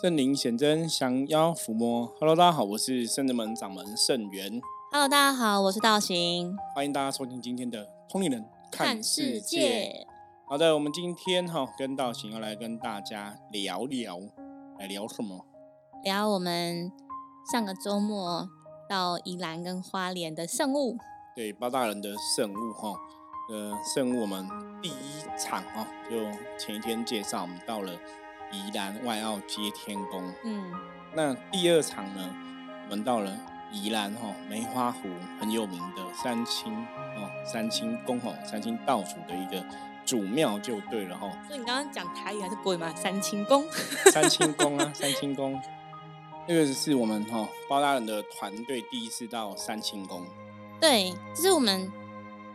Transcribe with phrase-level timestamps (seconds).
[0.00, 2.06] 圣灵显真，降妖伏魔。
[2.18, 4.58] Hello，大家好，我是圣人门掌门圣元。
[4.90, 6.56] Hello，大家好，我是道行。
[6.74, 8.42] 欢迎大家收听今天的《通灵人
[8.72, 10.06] 看世界》。
[10.48, 14.18] 好的，我们今天哈跟道行要来跟大家聊聊，
[14.78, 15.44] 来聊什么？
[16.02, 16.90] 聊我们
[17.52, 18.48] 上个周末
[18.88, 20.96] 到宜兰跟花莲的圣物。
[21.36, 22.94] 对，八大人的圣物哈。
[23.50, 24.48] 呃，圣物我们
[24.80, 26.16] 第一场哈，就
[26.56, 27.92] 前一天介绍，我们到了
[28.52, 30.32] 宜兰外澳接天宫。
[30.44, 30.72] 嗯，
[31.14, 32.34] 那第二场呢，
[32.84, 33.36] 我们到了
[33.72, 35.08] 宜兰哈梅花湖
[35.40, 36.72] 很有名的三清
[37.16, 39.64] 哦，三清宫哦，三清道主的一个
[40.04, 41.30] 主庙就对了哈。
[41.46, 42.94] 所以你刚刚讲台语还是国语吗？
[42.94, 43.64] 三清宫。
[44.12, 45.60] 三清宫啊，三清宫，
[46.48, 50.26] 那个是我们哈包大人的团队第一次到三清宫。
[50.80, 51.90] 对，就是我们。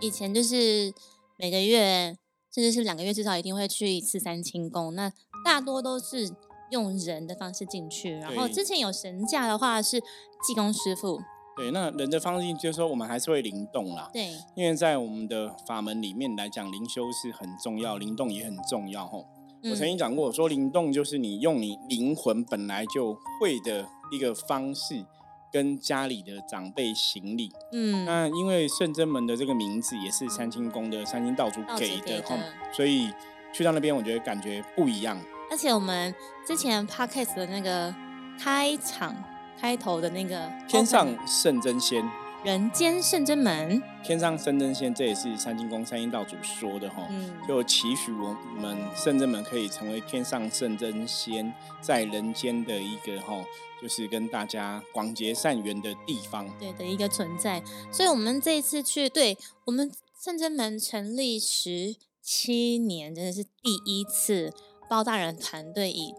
[0.01, 0.93] 以前就是
[1.37, 2.17] 每个月，
[2.53, 4.93] 甚至是两个月，至少一定会去一次三清宫。
[4.93, 5.09] 那
[5.45, 6.29] 大多都是
[6.71, 10.01] 用人的方式进去，然后之前有神驾的话是
[10.45, 11.21] 济公师傅。
[11.55, 14.09] 对，那人的方式就是说，我们还是会灵动啦。
[14.11, 19.07] 对，因为在我们的法门里面来讲，灵修是很重要，灵动也很重要。
[19.07, 19.25] 吼，
[19.63, 25.05] 我曾经讲过，说灵动就是你用你灵魂本来就会的一个方式。
[25.51, 32.37] 跟家里的长辈行礼，嗯，那因为圣真门的这个名字也是三清宫的三清道主给的哈，
[32.73, 33.09] 所以
[33.53, 35.17] 去到那边我觉得感觉不一样。
[35.49, 36.13] 而且我们
[36.45, 37.93] 之前 podcast 的那个
[38.39, 39.15] 开场
[39.59, 42.03] 开头的那个天上圣真仙。
[42.43, 47.01] 人间圣真门，天上圣真仙，这也是三清宫三清道主说的哈，
[47.47, 51.51] 就期许我们圣真门可以成为天上圣真仙
[51.81, 53.43] 在人间的一个哈，
[53.81, 57.63] 就是跟大家广结善缘的地方，对的一个存在。
[57.91, 59.91] 所以，我们这一次去，对我们
[60.23, 64.53] 圣真门成立十七年，真的是第一次
[64.89, 66.13] 包大人团队以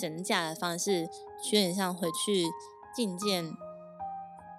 [0.00, 2.46] 神驾的方式，有点像回去
[2.96, 3.52] 觐见。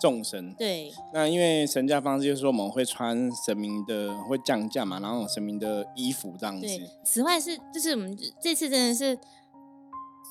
[0.02, 6.68] 众神对，那因为神驾方式就是说我们会穿神明的会降价嘛，然后神明的衣服这样子。
[7.04, 9.20] 此外是就是我们这次真的是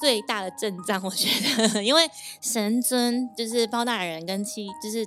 [0.01, 1.29] 最大的阵仗，我觉
[1.69, 2.09] 得， 因为
[2.41, 5.05] 神尊就是包大人跟七就是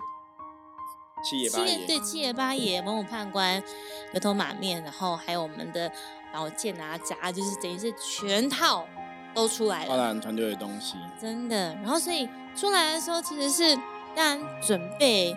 [1.23, 3.61] 七爷八爷对七爷八爷文武判官
[4.11, 5.91] 牛头马面，然后还有我们的
[6.33, 8.87] 宝剑啊夹，就是等于是全套
[9.33, 9.89] 都出来了。
[9.89, 13.77] 包大人团队的东西真的，然后所以出来的时候其实是。
[14.13, 15.33] 当然，准备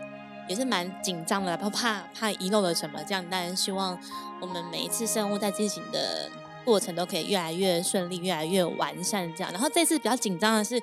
[0.48, 3.00] 也是蛮紧张的，怕怕怕遗漏了什么。
[3.06, 3.96] 这样当然希望
[4.40, 6.28] 我们每一次生物在进行的
[6.64, 9.32] 过程都可以越来越顺利，越来越完善。
[9.36, 10.74] 这样，然后这次比较紧张的是，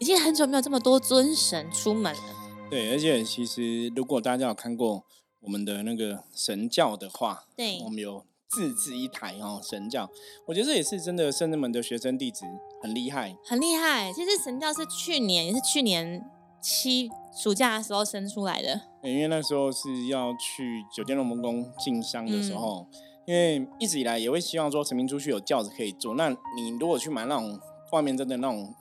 [0.00, 2.20] 已经很久没有这么多尊神出门了。
[2.70, 5.04] 对，而且其实如果大家有看过
[5.40, 10.08] 我们的那个神教的话，对，我们有自制一台哦神教，
[10.46, 12.44] 我觉得这也是真的圣人们的学生弟子
[12.80, 14.12] 很厉害，很厉害。
[14.12, 16.24] 其实神教是去年，也是去年。
[16.62, 22.86] 七暑假的时候生出来的，因为那时候是要去九天龙门宫进香的时候，
[23.26, 26.14] 因为一直以来也会希望说神明出去有轿子可以坐。
[26.16, 27.58] 那你如果去买那种
[27.92, 28.74] 外面真的那种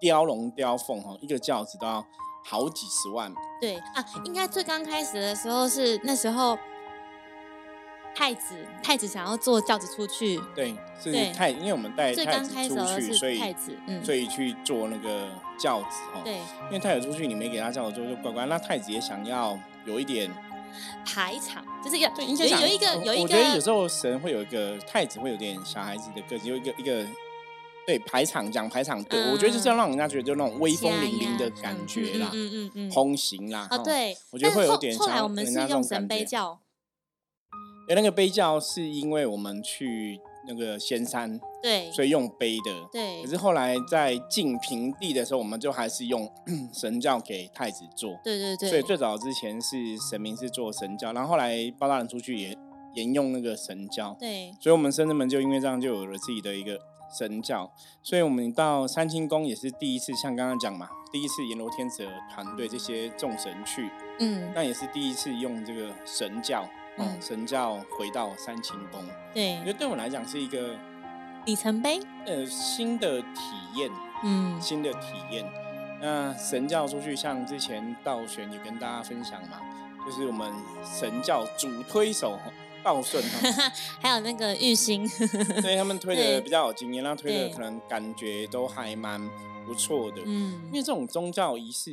[0.00, 2.02] 雕龙雕凤哈，一个轿子都要
[2.42, 3.32] 好几十万。
[3.60, 6.58] 对啊，应该最刚开始的时候是那时候。
[8.14, 10.40] 太子，太子想要坐轿子出去。
[10.52, 16.20] 对，是太，因为我们带太子出去，所以太子，嗯，所以去坐那个轿子哦。
[16.24, 18.44] 对，因为太子出去，你没给他轿子坐就乖乖。
[18.46, 20.28] 那太子也想要有一点
[21.06, 23.22] 排场，就是一个对，有有一个有一个。
[23.22, 27.06] 我觉得有时候神会有一个太子会有点小孩子的个性，有一个一个
[27.88, 33.66] 对排场讲排场，对我觉得就是要让人家觉得就那种威风凛凛的感觉啦，嗯嗯嗯，通行啦。
[33.70, 34.94] 啊，对，我觉得会有点。
[34.98, 36.60] 后来我们是用神杯教。
[37.88, 42.88] 哎，那个杯教是因为我们去那个仙山，对，所以用杯的。
[42.92, 43.22] 对。
[43.22, 46.30] 可是后来在进平地的时候，我们就还是用
[46.74, 48.10] 神教给太子做。
[48.22, 48.68] 对对对。
[48.68, 49.76] 所以最早之前是
[50.10, 52.54] 神明是做神教，然后后来包大人出去也
[52.92, 54.14] 沿用那个神教。
[54.20, 54.52] 对。
[54.60, 56.78] 所以，我们深圳门就因为这样就有了自己的一个
[57.16, 57.70] 神教。
[58.02, 63.90] 所以我们到三清宫也是第一次，像刚刚讲嘛，第一次阎罗天子团队这些众神去，
[64.20, 66.68] 嗯，那也是第一次用这个神教。
[67.00, 69.00] 嗯，神教回到三清宫，
[69.32, 70.76] 对，我觉得对我来讲是一个
[71.46, 73.88] 里程碑，呃，新的体验，
[74.24, 75.48] 嗯，新的体验。
[76.02, 79.60] 那神教出去，像之前道玄也跟大家分享嘛，
[80.04, 80.52] 就是我们
[80.84, 82.36] 神教主推手
[82.88, 83.22] 道顺，
[84.00, 85.06] 还有那个玉兴，
[85.62, 89.20] 对他们推的比较有经验，那推的可能感觉都还蛮
[89.66, 91.90] 不错的，嗯，因为这种宗教仪式，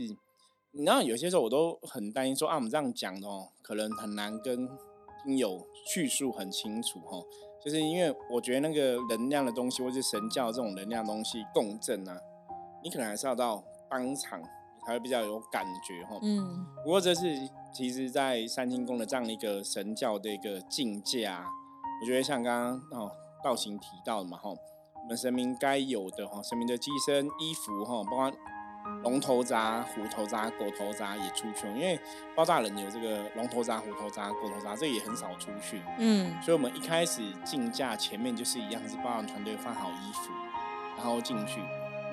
[0.72, 4.70] 你知道有些时候我都很担心说啊，我们这样讲哦，可能很难跟。
[5.40, 7.26] 有叙述很清楚哦，
[7.60, 12.16] 就是因为我觉得那个能量的东西，或是神教这种能量东西共振啊，
[12.84, 14.40] 你可能还是要到当场
[14.86, 16.20] 才会比较有感觉哈。
[16.22, 17.26] 嗯，不过这是
[17.76, 21.46] 其实，在三清宫的这样的一个神教的一个境界啊，
[22.02, 23.12] 我觉得像刚刚哦
[23.44, 28.32] 道行提到的嘛哈，我们神明该有的哈，神明的机身、衣服哈，包括。
[29.02, 32.00] 龙头铡、虎头铡、狗头铡也出去，因为
[32.36, 35.82] 包大人有这个龙头铡、虎头铡、狗头铡，这也很少出去。
[35.98, 40.32] 嗯，所以我们一开始进价前面就是一样，是包大团队换好衣服，
[40.96, 41.62] 然后进去。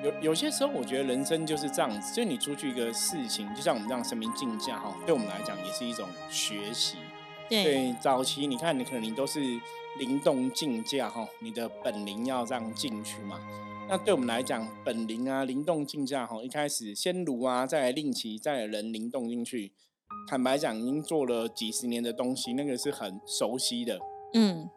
[0.03, 6.99] 有有些时候，我觉得人生就是这样子，就你出去一个事情，就像我们这样神明竞价哈，对我们来讲也是一种学习。
[7.49, 9.41] 对，早期你看，你可能你都是
[9.99, 13.39] 灵动竞价哈，你的本领要这样进去嘛。
[13.89, 19.73] 那对我们来讲，本灵啊，灵动竞价哈，一开始先炉啊，再来令旗，再来人灵动进去。
[20.29, 24.01] 坦白讲，已经做了几十年的东西，那个是很熟悉的。
[24.35, 24.69] 嗯。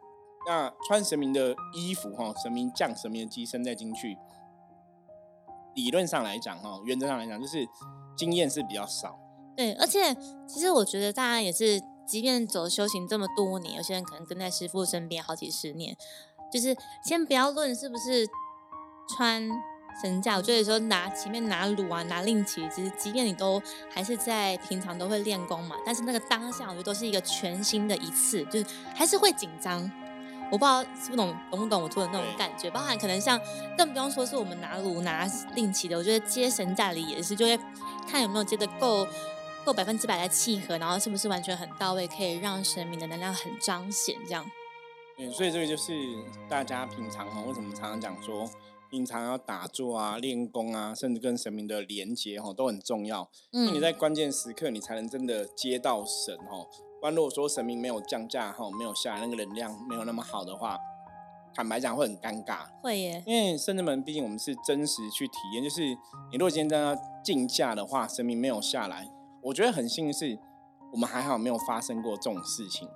[0.48, 4.16] 那穿神明的衣服哈，神明降神明的机身再进去，
[5.76, 7.64] 理论上来讲哈，原则上来讲，就是
[8.16, 9.16] 经验是比较少。
[9.56, 10.12] 对，而且
[10.48, 15.96] 其实我觉得大家也是，即便走修行这么多年，有些人可能跟在师傅身边好几十年，
[16.52, 18.26] 就是先不要论是不是。
[19.16, 19.48] 穿
[20.02, 29.88] 神教，我觉得说拿前面拿鲁啊，拿令旗，其实即便你都还是在平常都会练功嘛，但是那个当下，我觉得都是一个全新的一次，就是还是会紧张。
[30.50, 33.40] 我不知道是不懂懂不懂我做的那种感觉，包含可能像
[33.76, 37.58] 更不用说是我们拿鲁拿令旗的，我觉得接神驾里也是，就会
[38.08, 39.06] 看有没有接的够
[39.64, 44.44] 够百分之百的契合，然后是不是完全很到位，可以让神明的能量很彰显这样。
[45.18, 45.92] 嗯，所以这个就是
[46.48, 48.48] 大家平常哈，为什么常常讲说。
[48.88, 53.28] 平常要打坐啊、练功啊，甚至跟神明的连接哈，都很重要。
[53.52, 56.64] 嗯，你在关键时刻，你才能真的接到神哈。
[57.00, 60.78] 不然如果说神明没有降价哈，没有下来，那个能量没有那么好的话，
[61.54, 62.66] 坦白讲会很尴尬。
[62.82, 69.08] 会耶，因为圣至们毕竟我们是真实去体验，就是你如果今天在那竞价的话，神明没有下来，
[69.42, 70.38] 我觉得很幸运是，
[70.92, 72.88] 我们还好没有发生过这种事情。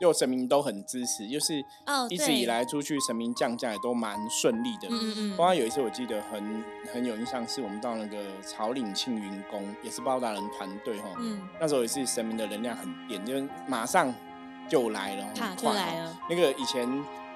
[0.00, 1.64] 就神明都很支持，就是
[2.08, 4.88] 一直以来出去神明降价也都蛮顺利的。
[4.90, 5.36] 嗯嗯嗯。
[5.36, 11.08] 包括有一次我记得很很有印象，是我们到那个草岭庆云宫，也是包大人团队哈。
[11.18, 11.40] 嗯。
[11.60, 13.34] 那时候也是神明的能量很电，就
[13.66, 14.14] 马上
[14.68, 15.74] 就来了，很快。
[15.74, 16.16] 来了。
[16.30, 16.88] 那个以前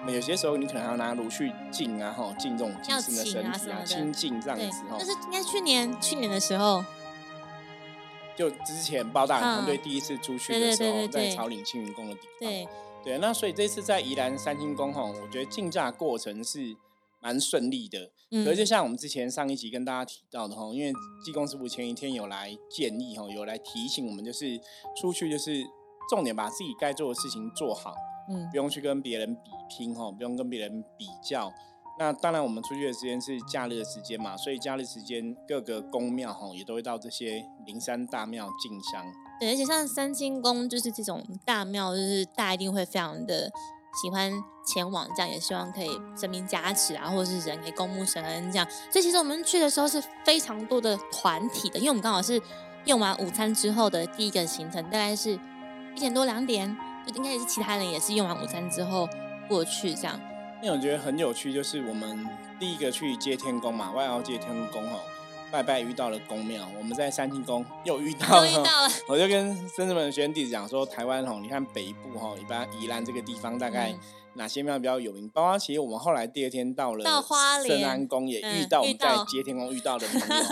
[0.06, 4.97] 有些时候你可能还要拿炉去敬啊，哈，敬这种精神的身体啊，清净这样子哈。
[4.99, 6.85] 那是应该去年去年的时候。
[8.43, 12.41] 就之前包大人团队第一次出去的时候，在草岭青云宫的地方。
[12.41, 12.69] 对
[13.05, 16.77] 对，那所以这次在宜兰三星宫吼，我觉得竞价过程是
[17.21, 18.11] 蛮顺利的。
[18.33, 18.44] 嗯。
[18.44, 20.93] 可是就像我们之前上一集跟大家提到的吼，因为
[21.25, 24.59] 技工师傅前一天有来建议吼，有来提醒我们，就是
[25.00, 25.65] 出去就是
[26.11, 27.94] 重点把自己该做的事情做好，
[28.29, 31.53] 嗯，不用去跟别人比拼吼，不用跟别人比较。
[31.99, 39.05] 那当然，我们出去的时间是假日的时间嘛，所以假日时间各个宫庙哈也都会到这些灵山大庙进香。
[39.39, 43.50] 对，而且像三清宫就是这种大庙，就是大家一定会非常的
[44.03, 44.33] 喜欢
[44.67, 48.67] 前往，这样也希望可以神明加持啊，或者是人可以公牧神恩这样。
[48.91, 52.41] 所以其实我们去的时候是非常多的团体的，因为我们刚好是
[52.87, 55.39] 用完午餐之后的第一个行程，大概是
[55.94, 56.75] 一点多两点，
[57.06, 59.06] 就应该也是其他人也是用完午餐之后
[59.47, 60.19] 过去这样。
[60.62, 62.25] 因为我觉得很有趣，就是我们
[62.56, 65.00] 第一个去接天宫嘛，外澳接天宫哈，
[65.52, 68.65] 拜拜遇到了宫庙，我们在三清宫又遇到了，
[69.06, 73.94] 我就跟深圳们学生弟子讲说，台湾吼，你看北部哈，一般宜兰这个地方大概
[74.34, 75.29] 哪些庙比较有名？
[75.29, 77.05] 包括其实我们后来第二天到了
[77.67, 80.44] 圣安宫，也遇到我们在接天宫遇到的朋友，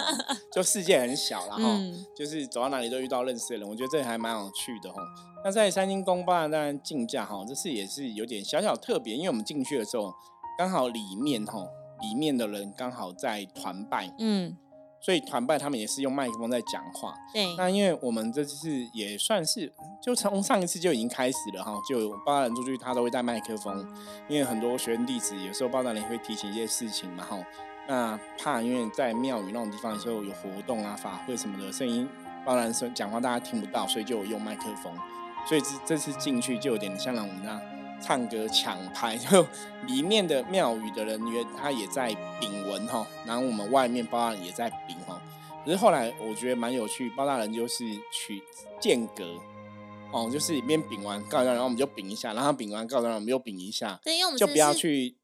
[0.52, 1.78] 就世界很小然后
[2.14, 5.00] 就是走到哪里都遇到认识的人，我觉得这还蛮有趣的哈。
[5.42, 10.12] 那在三星宫吧，当然竞价哈，这次也是有点小小特别，因为我们进去的时候，
[10.58, 11.66] 刚好里面哈，
[12.02, 14.54] 里面的人刚好在团拜，嗯，
[15.00, 17.14] 所以团拜他们也是用麦克风在讲话。
[17.32, 17.54] 对。
[17.56, 23.84] 那因为我们这次也算是，就从上一次就已经开始了哈，就包大人出去他都会带麦克风，
[24.28, 27.38] 因为很多学生弟子有时候包大人会提醒一些事情嘛哈，
[27.88, 32.08] 那怕因为在庙宇那种地方的时候有活动啊、法会什么的声音，
[32.44, 34.92] 包大人说讲话大家听不到，所以就用麦克风。
[35.48, 37.60] 所以这这次进去就有点像让我们那样
[38.00, 39.46] 唱歌抢拍， 就
[39.86, 45.20] 里面的庙宇的人员他也在禀文哈，然后我们外面包大人也在禀哈。
[45.64, 48.42] 可是后来我觉得蛮有趣，包大人就是取
[48.80, 49.34] 间隔
[50.10, 55.14] 哦，就是一边饼完告状，然后我们就饼一下，然后饼完告状，我们又饼一下，对，因为我们就不要去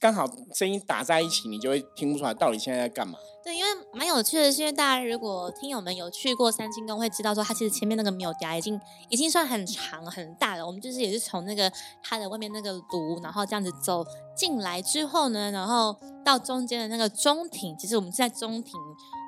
[0.00, 3.18] 刚好声音打在一起，你就会听不出来到底现在在干嘛。
[3.42, 10.66] 对，因为蛮有趣的，是因为大家如果听友们有去过三清宫，会知道说它其实前面那个庙嗲已经已经算很长很大了。
[10.66, 11.70] 我们就是也是从那个
[12.02, 18.72] 它的外面那个炉，然后这样子走进来之后呢，然后到中间的那个中庭，其实我们是在中庭，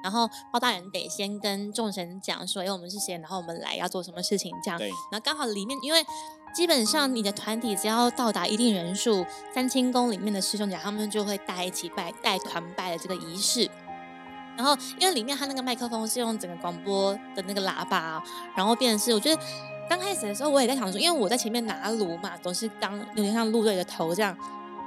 [0.02, 4.78] 然后包大人得先跟众神讲说，哎，我们是谁，然后我们来要做什么事情这样。
[4.78, 4.88] 对。
[5.10, 6.02] 然后刚好里面，因为
[6.56, 13.70] 基本上你的团体只要到达一定人数，三清宫里面的师兄姐他们就会带一起拜，带团拜的这个仪式。
[14.56, 18.22] 然后，因为里面它那个麦克风是用整个广播的那个喇叭，
[18.56, 19.42] 然后变成是，我觉得
[19.86, 24.34] 刚开始的时候我也在想说，因为我在前面拿炉嘛，总是当有点像陆队的头这样，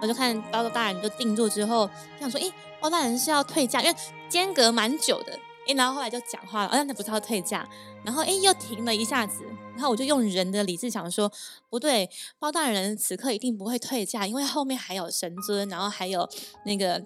[0.02, 1.88] 我就看包大人就定住之后，
[2.20, 3.96] 想说，哎，包大人是要退价，因为
[4.28, 5.34] 间隔蛮久的，
[5.68, 7.64] 哎，然后后来就讲话了，哦，那不是要退价，
[8.04, 9.44] 然后哎又停了一下子，
[9.80, 11.32] 然后我就用人的理智想说，
[11.70, 16.30] 不对，包大人此刻一定不会退价，因为后面还有神尊，然后还有
[16.66, 17.04] 那个。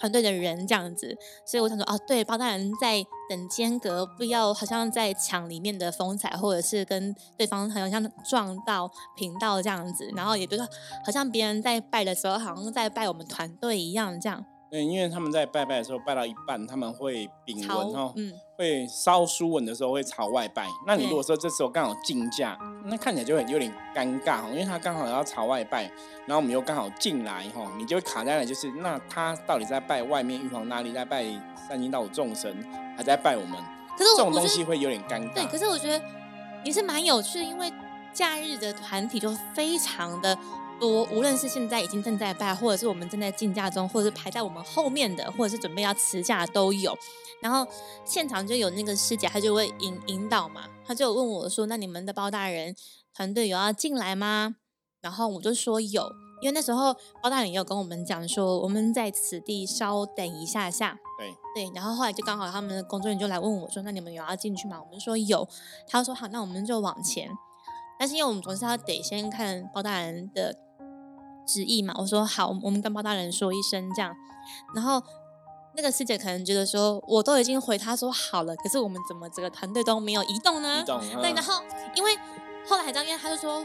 [0.00, 10.64] 团队的人这样子，所以我想说，哦，对，包大人在等间隔，不要好像在抢里面的风采，或者是跟对方好像撞到频道这样子，然后也觉得
[11.04, 14.44] 好像别人在拜的时候，好像在拜我们团队一样这样。
[14.70, 18.12] 对，因为他们在拜拜的时候，拜到一半，他们会丙文哦，
[18.54, 20.66] 会烧书文的时候会朝外拜。
[20.86, 25.84] 那你如果说这时候刚好进价，那看起来就很有点尴尬哈，因为他刚好要朝外拜，
[26.26, 31.24] 然后我们又刚好进来哈，你就会卡在了，就是那他到底在拜外面玉皇大帝，在拜
[31.66, 32.54] 三清道众神，
[32.94, 33.58] 还在拜我们？
[33.96, 35.34] 可是这种东西会有点尴尬。
[35.34, 36.04] 对，可是我觉得
[36.62, 37.72] 也是蛮有趣的，因为
[38.12, 40.36] 假日的团体就非常的。
[40.78, 46.96] 多，无论是现在已经正在拜，或者是我们正在竞价中，或者是排在我们后面的，或者是准备要辞价都有。
[47.40, 47.66] 然后
[48.04, 52.74] 现场就有那个师姐，她就会引引导嘛，她就问我说：“那你们的包大人
[53.14, 54.56] 团队有要进来吗？”
[55.00, 56.10] 然后我就说有，
[56.42, 56.92] 因为那时候
[57.22, 60.98] 包大人也有跟我们讲说，我们在此地稍等一下下。
[61.18, 65.48] 对对，然后后来就刚好他们的工作人员就来问我说：“那你们有要进去吗？”我们说有，
[65.86, 67.28] 他说好，那我们就往前。
[67.98, 70.56] 但是因为我们总是要得先看包大人的。
[71.48, 74.14] 旨意嘛，我说好，我们跟包大人说一声这样，
[74.74, 75.02] 然后
[75.74, 80.84] 那个师姐可能觉得说，我都已经回他说好了，可是我们怎么这个团队都没有移动呢？
[81.22, 81.62] 对，然后
[81.94, 82.16] 因为
[82.68, 83.64] 后来张燕他就说，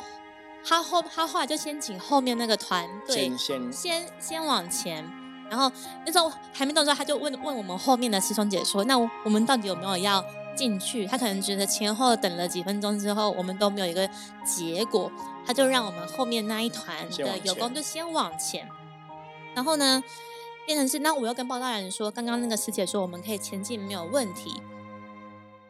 [0.66, 5.06] 他后他后来就先请后面那个团队先先先往前，
[5.50, 5.70] 然后
[6.06, 10.24] 那时候还没动的时候，他就问问我们后面的师兄姐说，那我们到底有没有要？
[10.56, 14.10] 进去，他可能觉得前后等了几分钟之后，我们都没有一个
[14.46, 15.12] 结果，
[15.46, 18.68] 他就让我们后面那一团的有功就先往前。
[19.56, 20.04] 然后呢，
[20.66, 24.62] 变成是那我又跟包大人说，刚刚那个师姐说我们可以前进没有问题，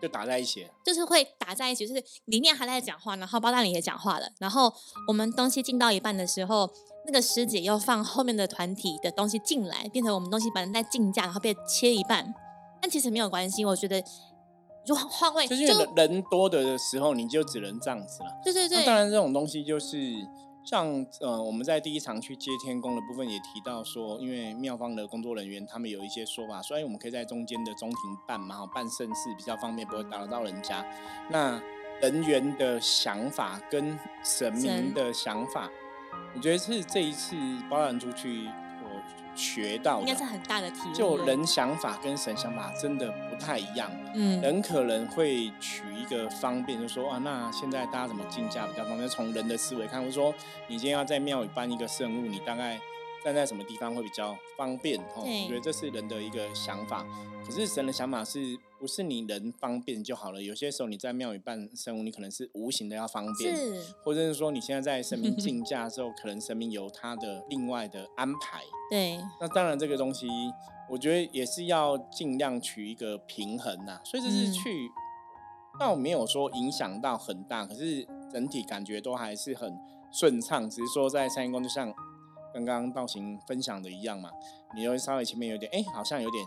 [0.01, 4.73] 就打在一起，就是会打在一起，就是里面还在讲话，然后包大人也讲话了，然后
[5.07, 6.69] 我们东西进到一半的时候，
[7.05, 12.33] 那个师姐又放后面的团体的东西进来，变成我们东西本来在竞价，然后被切一半，
[12.81, 14.03] 但其实没有关系，我觉得。
[14.85, 18.29] 就换位，就是因为人多的时候，你就只能这样子了。
[18.43, 18.85] 对对对。
[18.85, 19.97] 当然，这种东西就是
[20.63, 27.97] 像呃，我们在第一场去接天宫的部分也提到说，因为庙方的工作人员他们有一些说法，所以我们可以在中间的中庭
[28.27, 30.85] 办嘛，办盛事比较方便，不会打扰到人家。
[31.29, 31.61] 那
[32.01, 35.69] 人员的想法跟神明的想法，
[36.35, 37.35] 我觉得是这一次
[37.69, 38.49] 包揽出去。
[39.35, 40.93] 学到应该是很大的体验。
[40.93, 43.89] 就人想法跟神想法真的不太一样。
[44.13, 49.07] 嗯，人可能会取一个方便，就说啊，那现在大家怎么竞价比较方便？
[49.09, 50.33] 从人的思维看，或者说
[50.67, 52.79] 你今天要在庙里办一个圣物，你大概
[53.23, 54.99] 站在什么地方会比较方便？
[55.15, 57.05] 哦，我觉得这是人的一个想法。
[57.45, 58.57] 可是神的想法是。
[58.79, 63.55] 不是你人方便就好了，有些时候你在庙宇办生物，你可能是无形的要方便，
[64.03, 68.61] 或者是说你现在在神明竞价的时候，可能神明有他的另外的安排。
[68.91, 70.27] 对，那当然这个东西，
[70.89, 74.01] 我觉得也是要尽量取一个平衡呐。
[74.03, 74.91] 所以这是去，
[75.79, 79.73] 倒没有说影响到很大，可是整体感觉都还是很
[80.11, 80.69] 顺畅。
[80.69, 81.87] 只是说在三阴宫，就像
[82.53, 84.29] 刚刚道行分享的一样嘛，
[84.75, 86.45] 你又稍微前面有点，哎，好像有点。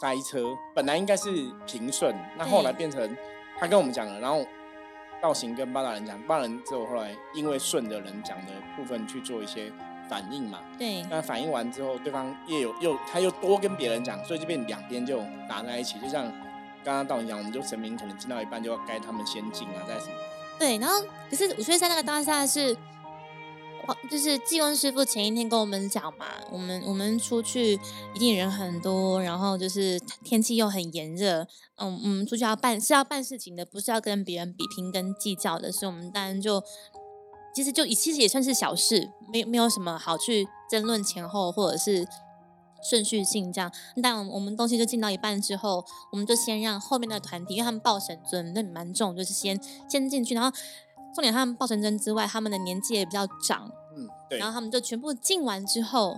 [0.00, 0.42] 塞车
[0.74, 1.30] 本来应该是
[1.68, 3.16] 平顺，那后来变成
[3.56, 4.44] 他跟我们讲了，然后
[5.22, 9.72] 道行跟八大人讲，八人之后后来因为顺的人讲的部分去做一些
[10.08, 16.24] 反应嘛，对，那反应完之后，对方又有又他又多跟别人讲，所以这边两边就打在一起，就像
[16.82, 20.14] 刚刚道行讲，我们就神明可能进到一半就要该他们先进啊，在什么？
[20.58, 22.76] 对，然后可是我觉得在那个当下是。
[24.10, 27.78] 就是济公师傅前一天跟我们讲嘛，我们我们出去
[28.14, 36.62] 一定人很多，然后就是天气又很炎热，嗯嗯，出去要办是要办事情的，不是要跟别人比拼跟计较的，所以我们当然就
[37.54, 42.06] 其实就其实也算是小事，没没有什么好去争论前后或者是
[42.90, 43.72] 顺序性这样。
[44.02, 50.50] 但我们东西就进到一半之后，我们就先让后面的团体，因为他们抱神尊那蛮重，就是先先进去，然后
[51.14, 56.16] 重点他们抱神尊之外，他们的年纪也比较长，嗯，对，然后他们就全部进完之后。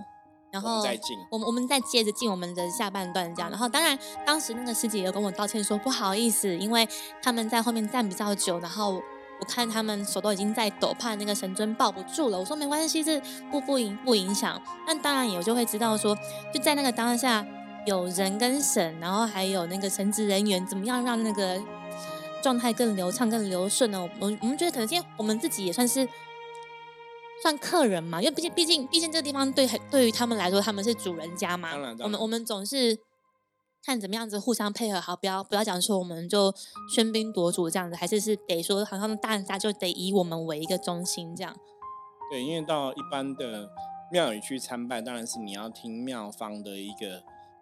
[0.49, 3.51] 然后再进，我们我们再接着进我们的下半段这样。
[3.51, 6.87] 然后当然，当时那个师姐有跟我道歉说不好意思，因为
[7.21, 12.39] 他们在后面站比较久，然后我看他们手都已经在抖，怕那个神尊抱不住了。
[12.39, 14.59] 我说没关系，这不不影不影响。
[14.87, 16.17] 那当然也就会知道说，
[16.53, 17.45] 就在那个当下，
[17.85, 21.61] 有人跟神，然后还有那个神职人员，怎么样让那个
[22.47, 24.09] 状态更流畅、更流顺呢？
[24.21, 26.07] 我我们觉得可能今天我们自己也算是。
[27.43, 31.69] 算客人嘛，因为毕竟毕竟毕竟这个地方对对于他们来说，他们是主人家嘛。
[31.99, 32.97] 我们我们总是
[33.85, 36.51] 看怎么样子互相配合好，不要不要讲说我们就
[36.95, 41.55] 喧宾夺主这样子，还是是得说好像大家就得以我们为一个中心这样。
[42.31, 43.69] 对，因为到一般的
[44.11, 47.17] 庙宇去参拜，当然是你要听庙方的一个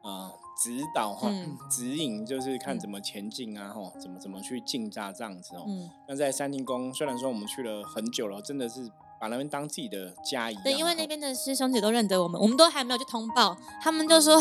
[0.09, 1.29] 啊指导哈，
[1.69, 5.65] 指引就是看怎么前进啊，吼，怎么怎么去进扎这样子哦。
[6.07, 8.91] 那在三清宫，虽然说我们去了很久了，真的是。
[9.17, 10.63] 把那边当自己的家一样。
[10.63, 14.39] 对，因为那边的师兄姐都认得我们，我们都还没有去通报，他们就说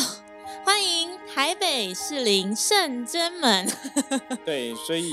[0.64, 3.71] 欢迎台北士林圣真门。
[4.44, 5.09] 对，所以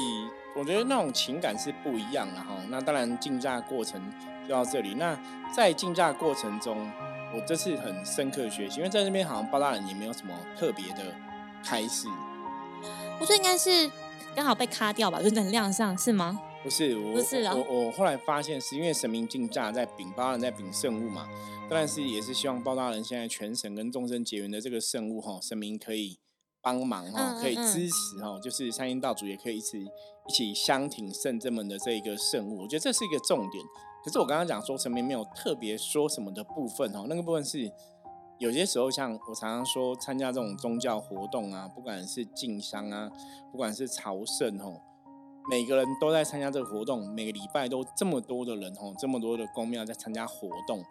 [0.57, 2.57] 我觉得那种情感是不一样的哈。
[2.69, 4.01] 那当然竞价过程
[4.47, 4.95] 就到这里。
[4.95, 5.17] 那
[5.55, 6.91] 在竞价过程中，
[7.33, 11.13] 我这次很深刻学习，因为在那边好像包大人也没有什么特别的
[11.63, 12.07] 开始。
[13.19, 13.89] 我觉得应该是
[14.35, 16.39] 刚好被卡掉吧，就能量上是吗？
[16.63, 17.13] 不是我，
[17.55, 21.27] 我我后来发现是因为神明竞价在禀包大人在禀圣物嘛，
[21.67, 26.19] 当然是也是希望包大人现在全神跟众生结缘的这个圣物哈，神明可以
[26.61, 29.79] 帮忙哈，可以支持哈，就是三阴道主也可以一起
[30.27, 33.63] 一起相挺圣正门的这一个圣物，我觉得这是一个重点。
[34.03, 37.71] 可是我刚刚讲说神明没有特别说什么的部分哦，那个部分是
[38.39, 43.11] 有些时候像我常常说参加这种宗教活动啊，不管是进香啊，
[43.51, 44.81] 不管是朝圣哦。
[45.49, 50.83] 每个人都在参加这个活动，每个礼拜都这么多的人哦，这么多的公庙在参加活动，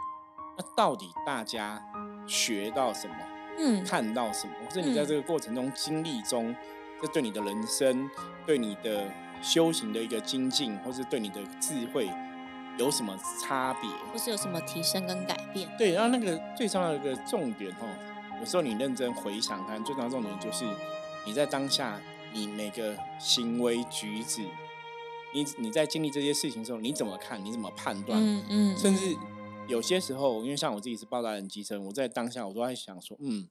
[0.58, 1.80] 那到底大家
[2.26, 3.14] 学到什么？
[3.58, 4.54] 嗯，看到什么？
[4.60, 6.54] 或者你在这个过程中经历中，
[7.00, 8.08] 这对你的人生、
[8.44, 9.08] 对你的
[9.40, 12.10] 修行的一个精进，或是对你的智慧
[12.80, 13.90] 有什么差别？
[14.10, 15.70] 或是有什么提升跟改变？
[15.76, 17.86] 对，然后那个最重要的一个重点哦，
[18.40, 20.64] 有时候你认真回想看，最重要的重点就是
[21.26, 22.00] 你在当下。
[22.32, 24.40] 你每个行为举止，
[25.34, 27.44] 你你在经历这些事情的时候，你怎么看？
[27.44, 28.16] 你怎么判断？
[28.22, 28.78] 嗯嗯。
[28.78, 29.16] 甚至
[29.66, 33.48] 有些时候，因为像我自己是包大人机身，我在当下我都在想说，嗯，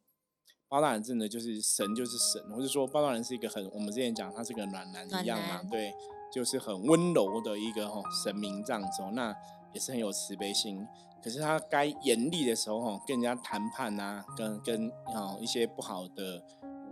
[0.69, 5.93] 包大人真的就是神，就是神，或者说包大人是一个很，我们之前讲他是个暖男一样嘛，对，
[6.31, 9.35] 就是很温柔的一个吼神明这样子，那
[9.73, 10.87] 也是很有慈悲心。
[11.23, 16.43] 可是他该严厉的时候，吼跟人家谈判啊，跟跟啊一些不好的。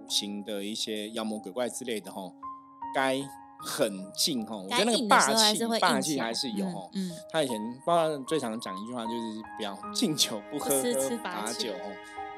[0.10, 2.32] 行的一些妖魔鬼怪之类的哈，
[2.96, 3.22] 该
[3.60, 6.90] 很近哈，我觉得那个霸气霸气还是有哈。
[6.94, 11.92] 嗯，他以前包大最常讲一句话就是不要敬酒不喝喝罚酒哦，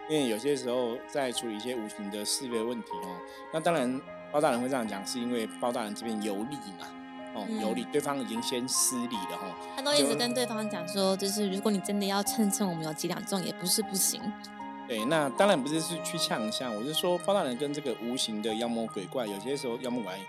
[0.09, 3.15] 因为有些时候在处理一些无形的是非问题哦。
[3.53, 6.87] 那当然包大人会这样讲，是因为包大人这边有理嘛，
[7.35, 9.47] 哦有理，对方已经先失礼了哈。
[9.75, 14.21] 他都一直跟对方讲说，就是如果你真的要称称我们有几两重，也不是不行。
[14.87, 20.19] 对，那当然不是是去呛呛，我是说包大人跟这个无形的妖魔鬼怪，有些时候妖魔鬼怪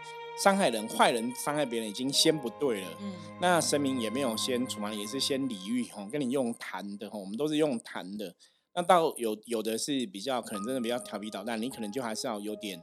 [0.42, 2.88] 伤害人，坏人伤害别人已经先不对了。
[3.00, 8.34] 嗯，那神明也没有先处罚，也是先礼遇吼，跟你用谈的吼，我们都是用谈的。
[8.74, 12.82] 那到有有的是比较可能真的比较调皮捣蛋，你可能就还是要有点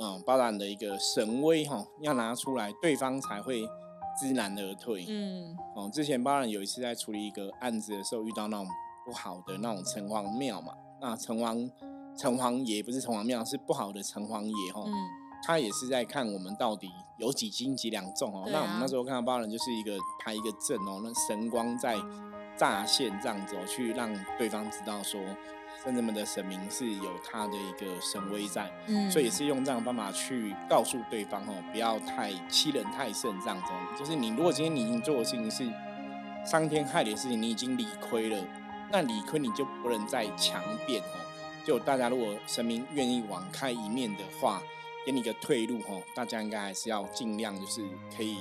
[0.00, 3.62] 嗯包大人的一个神威哈，要拿出来，对方才会
[4.20, 5.04] 知难而退。
[5.08, 8.66] 嗯，哦，之前包大人有一次在处理一个案子的时候，遇到那种
[9.04, 10.72] 不好的那种城隍庙嘛。
[11.00, 11.70] 那城隍
[12.16, 14.82] 城隍爷不是城隍庙，是不好的城隍爷哈。
[14.86, 14.92] 嗯。
[15.44, 18.48] 他也是在看我们到底有几斤几两重哦。
[18.50, 21.96] 那我们那时候看到包人就是一个拍一个阵哦，那神光在
[22.56, 25.20] 乍现这样子哦，去让对方知道说，
[25.84, 28.70] 圣人们的神明是有他的一个神威在。
[28.86, 29.10] 嗯。
[29.10, 33.72] 所以也是用这样的方法去告诉对方哦，不要太欺人太甚这样子。
[33.98, 35.64] 就是你如果今天你已经做的事情是
[36.44, 38.44] 伤天害理的事情，你已经理亏了。
[38.90, 41.18] 那理亏你就不能再强辩哦，
[41.64, 44.62] 就大家如果神明愿意网开一面的话，
[45.04, 47.84] 给你个退路哦，大家应该还是要尽量就是
[48.16, 48.38] 可以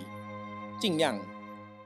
[0.79, 1.19] 尽量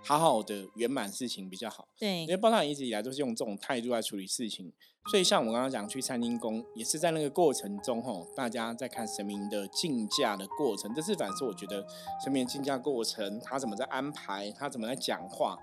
[0.03, 1.87] 好好的圆满事情比较好。
[1.97, 4.71] 对，因为包大人一直以来都是用这种态度来处理事情，
[5.11, 11.85] 所以像我刚刚讲去三清宫，也是在那个过程中吼，大家在看神明的竞价的过程，这是反是我觉得
[12.23, 15.57] 神明竞价过程，他怎么在安排，他怎么在讲话。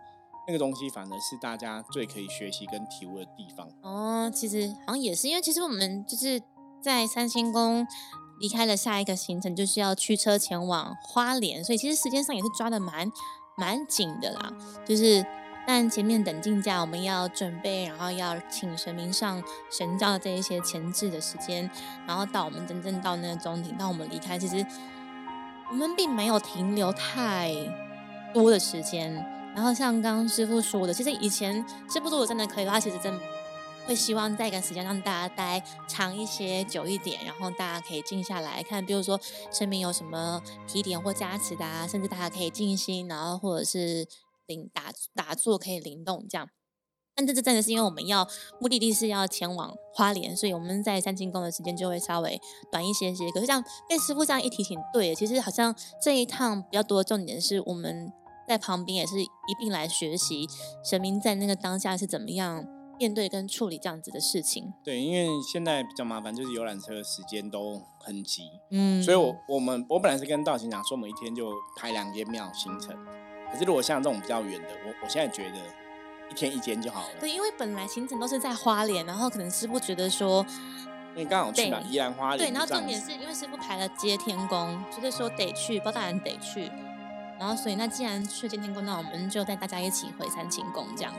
[0.49, 3.69] 那个东西反而是大家最可以学习跟体悟的地方。
[3.83, 6.41] 哦，其实好像也是，因为其实我们就是
[6.81, 7.85] 在三星宫
[8.39, 13.11] 离开了下一个行程，就是要驱车前往花莲，所以其实时间上也是抓的蛮
[13.57, 14.53] 蛮紧的啦。
[14.85, 15.27] 就是
[15.67, 21.69] 但前面等竞价，我们要准备，然后要请神明上神教的这一些前置的时间，
[22.07, 24.65] 然后到我们真正到那个中庭，到我们离开，其实
[25.71, 27.53] 我们并没有停留太
[28.33, 29.13] 多的时间。
[29.55, 31.55] 然后像刚刚师傅说的，其实以前
[31.91, 33.13] 师傅如果真的可以的话，其实真
[33.87, 39.19] 会希望在一个时间让大家待长一些、久一点，然后大家可以静下来看，比如说
[39.53, 44.07] 身边有什么提点或加持的啊，甚至大家可以静心，然后或者是
[44.47, 46.49] 灵打打坐可以灵动这样。
[47.15, 48.29] 但这次真的是因为我们要
[48.61, 53.31] 目的地是要前往花莲，所以我们在三清宫的时间就会稍微短一些些。
[53.31, 58.13] 可是像被师傅这样一提醒，对，其实好像这一趟比较多的重点是我们。
[58.49, 60.47] 在旁边也是一并来学习
[60.89, 62.65] 神明在那个当下是怎么样
[62.99, 64.73] 面对跟处理这样子的事情。
[64.85, 72.97] 对，因为现在比较麻烦，就是游览车的时间都很急，嗯，所以我我们我本来是跟道行讲说，我们一天就排两间庙行程。
[73.53, 75.57] 可是如果像这种比较远的，我我现在觉得
[76.31, 77.09] 一天一间就好了。
[77.21, 80.45] 对，因为本来行程都是在花莲，然后可能师傅觉得说，
[81.15, 86.71] 因为刚好去嘛宜兰花莲，对，然后重点是因为师傅排了接天宫，就是说得去，包大人得去。
[87.39, 91.13] 然后，所以那既然去接天宫，那我们就带大家一起回三清宫，这样。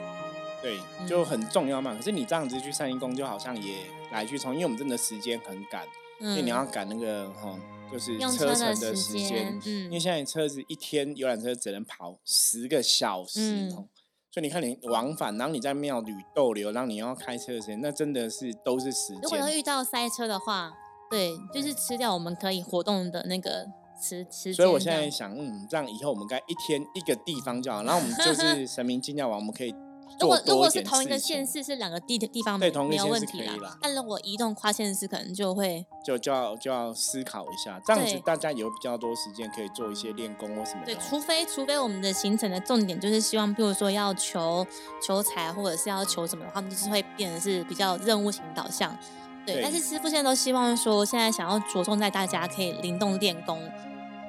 [0.62, 1.93] 对，就很重要嘛。
[1.96, 3.78] 可是你这样子去三清宫，就好像也
[4.12, 5.86] 来去从，因为我们真的时间很赶，
[6.20, 7.58] 因为你要赶那个哈，
[7.91, 9.60] 就是车程的时间。
[9.65, 9.86] 嗯。
[9.86, 13.88] 因为现在车子一天游览车只能跑十个小时，所
[14.36, 19.22] 以你看你往返，然后你在庙里逗留，然后你要开车的时间，那真的是都是时间。
[19.22, 20.74] 如果要遇到塞车的话，
[21.10, 23.67] 对，就是吃掉我们可以活动的那个。
[24.00, 29.74] 吃吃，所以我现在想，嗯，这样以后我们该一天一个地方就好，然后我们就是神明进教完，我们可以
[30.20, 33.78] 如果如果是同一个县市，是两个地的地方，没有问题啦。
[33.82, 40.82] 但如果移动跨县市，可能就会就就要就要思考一下，这样子大家有比较多时间可以做一些练功或什么。
[40.86, 44.65] 对，除非除非我们的行程的重点就是希望，比如说要求
[45.06, 48.98] 求财，或者是要求什么的话，就是会变得是比较任务型导向。
[49.46, 53.62] 对，但是师傅现在都希望说，现在想要着重在大家可以灵动练功。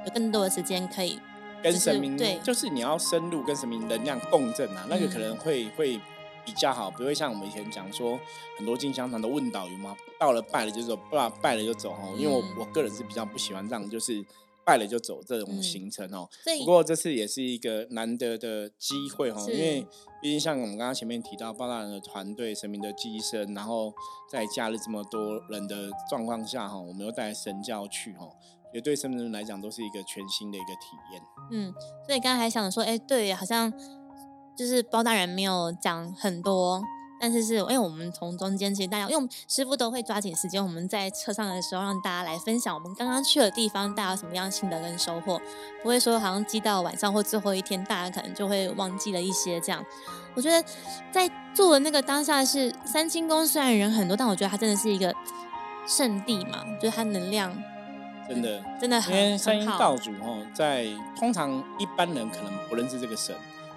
[0.04, 1.18] 有更多的时间可以
[1.62, 6.00] 跟神明，对，就是你要深入跟神明能量共振啊，那个可能会会
[6.44, 8.18] 比较好，不会像我们以前讲说
[8.56, 12.14] 很多进香团的问导游嘛，到了拜了就走，不拜了就走哦。
[12.16, 14.24] 因为我我个人是比较不喜欢这样，就是
[14.64, 16.28] 拜了就走这种行程哦。
[16.60, 19.86] 不过这次也是一个难得的机会哦，因为
[20.22, 23.92] 毕竟像我们刚刚前面提到包大人的团队、神明的寄生，然后
[24.30, 28.28] 在假日这么多人的状况下哈，我们又带神教去哈。
[28.72, 31.22] 也对生人来讲都是一个全新的一个体验。
[31.50, 31.74] 嗯，
[32.06, 33.72] 所以刚才还想说，哎，对，好像
[34.56, 36.82] 就是包大人没有讲很多，
[37.20, 45.40] 但是是因为我们从中间其实大家，因为我们师傅都会抓紧时间，我们在车上的时候让大家来分享我们刚刚去的地方，大家有什么样心得跟收获，
[45.82, 49.84] 不会说好像记到晚上或最后一天，大家可能就会忘记了一些这样。
[50.34, 50.68] 我觉得
[51.10, 55.12] 在做的那个当下是三清宫，虽然人很多，但我觉得它真的是一个
[55.86, 57.56] 圣地嘛，就是它能量。
[58.28, 60.86] 真的，真的，因为三清道主哦，在
[61.16, 63.34] 通常一般人可能不认识这个神，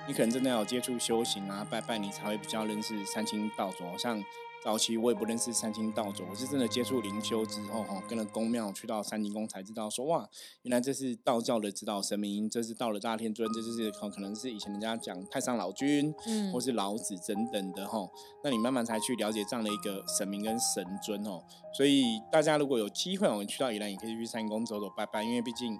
[0.07, 3.85] 你可能真的要接触修行啊，拜拜，你才会比较认识三清道主。
[3.97, 4.21] 像
[4.63, 10.29] 早期我也不认识三清道祖，我是真的接触灵修之后哈，跟了宫庙去到三清宫才知道说哇，
[10.61, 18.07] 原来这是道教的指导神明，这是到了大天尊，这就是可可能是以前人家讲太上老君，嗯，或是老子等等的哈。
[18.43, 21.41] 那你慢慢才去了解这样的一个神明跟神尊哦。
[21.75, 25.75] 所以大家如果有机会，我们去到宜兰，也可以去三清宫走走拜拜，因为毕竟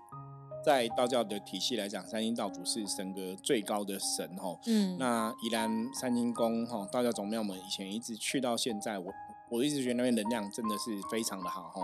[0.64, 4.58] 在道教的体系来讲，三清道主是神格最高的神哈。
[4.68, 9.12] 嗯，那宜兰三清宫哈，道教总庙，我们以前一直去到现在，我
[9.50, 11.82] 我一直觉得那边能量真的是非常的好哈。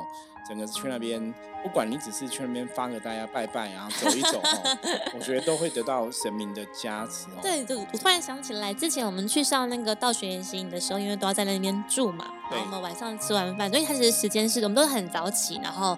[0.47, 4.77] 整个去那边，不管你只是去那边发个大家、拜拜然后、走一走哈，
[5.13, 7.39] 我觉得都会得到神明的加持哦。
[7.43, 15.97] 对，就我突然想起来，之前我们去上那个道学研习营的时候，因为都要在那边住嘛，然后我们晚上吃完饭，所以它其实时间是我们都很早起，然后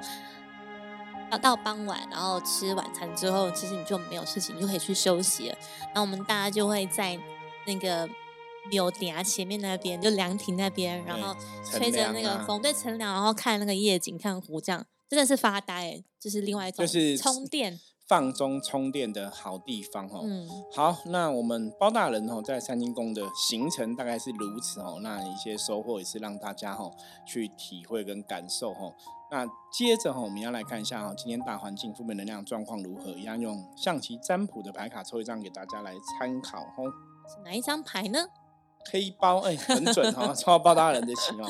[1.30, 5.56] 到到傍晚，然后吃晚餐之后，其实你就没有事情，你就可以去休息了。
[5.88, 7.20] 然后我们大家就会在
[7.66, 8.10] 那个。
[8.72, 20.22] 柳顶前面那边就凉亭那边，然后吹着那个风，对，乘凉，然后看那个夜景，看湖，这样真的是发呆，就是另外一种，就是充电、放松、充电的好地方哦。
[20.24, 25.00] 嗯，好，那我们包大人哦，在三清宫的行程大概是如此哦。
[25.02, 26.92] 那一些收获也是让大家哦
[27.26, 28.94] 去体会跟感受哈。
[29.32, 33.12] 那接着哈，我们要来看一下哈，今天大环境负面能量状况如何？
[33.12, 36.84] 一样用象棋占卜的牌卡抽一张给大家来参考哈。
[37.28, 38.28] 是哪一张牌呢？
[38.92, 41.48] 黑包，哎，很准哈，超包大人的棋哦。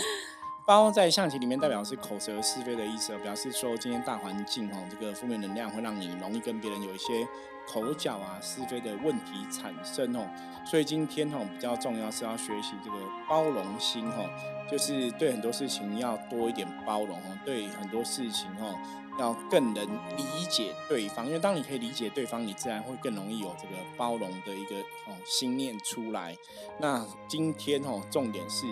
[0.68, 7.26] 包在象棋里面代表是口舌是非的意思，表示说今天大环境哦，这个负面能量会让你容易跟别人有一些
[7.70, 10.28] 口角啊、是非的问题产生哦。
[10.66, 14.28] 所以今天哦比较重要是要学习这个包容心哦，
[14.70, 18.76] 就是对很多事情要多一点包容哦，对很多事情哦
[19.20, 19.86] 要更能
[20.18, 26.36] 理解对方，因为当你可以理解对方，你自然会更容易有这个包容的一个哦心念出来。
[26.80, 28.66] 那今天哦重点是。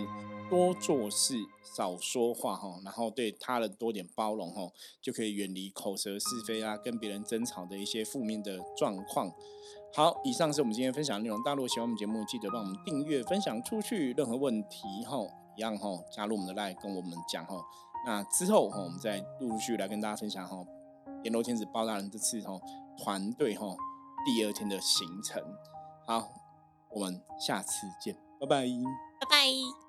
[0.49, 1.35] 多做事，
[1.75, 9.31] 少说话，哈，然后对他人多点包容，哈，就可以远离口舌是非啊，跟别人争吵的一些负面的状况。
[9.93, 11.41] 好，以上是我们今天分享的内容。
[11.43, 14.13] 大陆喜欢我们节目，记得帮我们订阅、分享出去。
[14.13, 15.17] 任何问题，哈，
[15.55, 17.55] 一样，哈，加入我们的 line 跟我们讲，哈。
[18.05, 20.63] 那之后，哈，我们再陆陆续续来跟大家分享，哈，
[21.23, 22.59] 阎罗天子包大人这次，哈，
[22.97, 23.75] 团队，哈，
[24.25, 25.41] 第二天的行程。
[26.05, 26.29] 好，
[26.91, 28.65] 我们下次见，拜拜，
[29.19, 29.86] 拜拜。